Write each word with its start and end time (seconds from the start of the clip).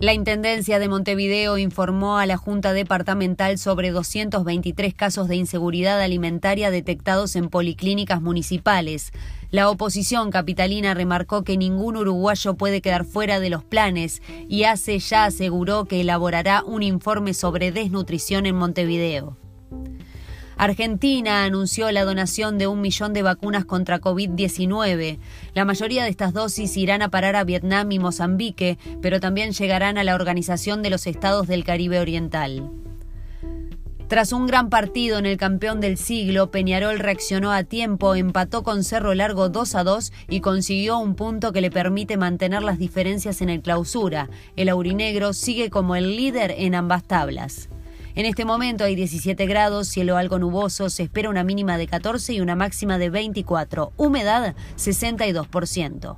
La 0.00 0.12
Intendencia 0.12 0.78
de 0.78 0.88
Montevideo 0.88 1.58
informó 1.58 2.18
a 2.18 2.26
la 2.26 2.36
Junta 2.36 2.72
Departamental 2.72 3.58
sobre 3.58 3.90
223 3.90 4.94
casos 4.94 5.26
de 5.26 5.34
inseguridad 5.34 6.00
alimentaria 6.00 6.70
detectados 6.70 7.34
en 7.34 7.48
policlínicas 7.48 8.22
municipales. 8.22 9.10
La 9.50 9.68
oposición 9.68 10.30
capitalina 10.30 10.94
remarcó 10.94 11.42
que 11.42 11.56
ningún 11.56 11.96
uruguayo 11.96 12.54
puede 12.54 12.80
quedar 12.80 13.06
fuera 13.06 13.40
de 13.40 13.50
los 13.50 13.64
planes 13.64 14.22
y 14.48 14.62
ACE 14.62 15.00
ya 15.00 15.24
aseguró 15.24 15.86
que 15.86 16.02
elaborará 16.02 16.62
un 16.62 16.84
informe 16.84 17.34
sobre 17.34 17.72
desnutrición 17.72 18.46
en 18.46 18.54
Montevideo. 18.54 19.36
Argentina 20.58 21.44
anunció 21.44 21.92
la 21.92 22.04
donación 22.04 22.58
de 22.58 22.66
un 22.66 22.80
millón 22.80 23.12
de 23.12 23.22
vacunas 23.22 23.64
contra 23.64 24.00
COVID-19. 24.00 25.20
La 25.54 25.64
mayoría 25.64 26.02
de 26.02 26.10
estas 26.10 26.32
dosis 26.32 26.76
irán 26.76 27.00
a 27.00 27.10
parar 27.10 27.36
a 27.36 27.44
Vietnam 27.44 27.92
y 27.92 28.00
Mozambique, 28.00 28.76
pero 29.00 29.20
también 29.20 29.52
llegarán 29.52 29.98
a 29.98 30.04
la 30.04 30.16
Organización 30.16 30.82
de 30.82 30.90
los 30.90 31.06
Estados 31.06 31.46
del 31.46 31.62
Caribe 31.62 32.00
Oriental. 32.00 32.68
Tras 34.08 34.32
un 34.32 34.48
gran 34.48 34.68
partido 34.68 35.18
en 35.18 35.26
el 35.26 35.36
campeón 35.36 35.80
del 35.80 35.96
siglo, 35.96 36.50
Peñarol 36.50 36.98
reaccionó 36.98 37.52
a 37.52 37.62
tiempo, 37.62 38.16
empató 38.16 38.64
con 38.64 38.82
Cerro 38.82 39.14
Largo 39.14 39.50
2 39.50 39.74
a 39.76 39.84
2 39.84 40.12
y 40.28 40.40
consiguió 40.40 40.98
un 40.98 41.14
punto 41.14 41.52
que 41.52 41.60
le 41.60 41.70
permite 41.70 42.16
mantener 42.16 42.62
las 42.62 42.78
diferencias 42.78 43.42
en 43.42 43.50
el 43.50 43.62
clausura. 43.62 44.28
El 44.56 44.70
aurinegro 44.70 45.34
sigue 45.34 45.70
como 45.70 45.94
el 45.94 46.16
líder 46.16 46.52
en 46.56 46.74
ambas 46.74 47.04
tablas. 47.04 47.68
En 48.18 48.26
este 48.26 48.44
momento 48.44 48.82
hay 48.82 48.96
17 48.96 49.46
grados, 49.46 49.86
cielo 49.86 50.16
algo 50.16 50.40
nuboso, 50.40 50.90
se 50.90 51.04
espera 51.04 51.30
una 51.30 51.44
mínima 51.44 51.78
de 51.78 51.86
14 51.86 52.32
y 52.32 52.40
una 52.40 52.56
máxima 52.56 52.98
de 52.98 53.10
24, 53.10 53.92
humedad 53.96 54.56
62%. 54.76 56.16